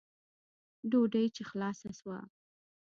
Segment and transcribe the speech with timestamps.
[0.89, 2.19] ډوډۍ چې خلاصه سوه.